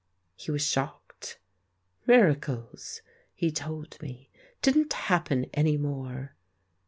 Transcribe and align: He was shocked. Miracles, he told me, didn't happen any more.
He 0.35 0.49
was 0.49 0.63
shocked. 0.67 1.37
Miracles, 2.07 3.03
he 3.35 3.51
told 3.51 4.01
me, 4.01 4.31
didn't 4.63 4.93
happen 4.93 5.45
any 5.53 5.77
more. 5.77 6.33